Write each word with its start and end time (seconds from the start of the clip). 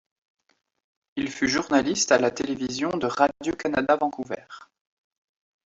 Il 1.15 1.29
fut 1.29 1.47
journaliste 1.47 2.11
à 2.11 2.17
la 2.17 2.31
télévision 2.31 2.89
de 2.89 3.05
Radio-Canada 3.05 3.97
Vancouver. 3.97 4.47